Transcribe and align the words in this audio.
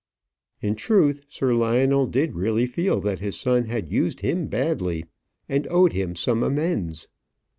In 0.61 0.73
truth, 0.73 1.27
Sir 1.29 1.53
Lionel 1.53 2.07
did 2.07 2.33
really 2.33 2.65
feel 2.65 2.99
that 3.01 3.19
his 3.19 3.39
son 3.39 3.65
had 3.65 3.91
used 3.91 4.21
him 4.21 4.47
badly, 4.47 5.05
and 5.47 5.67
owed 5.69 5.93
him 5.93 6.15
some 6.15 6.41
amends. 6.41 7.07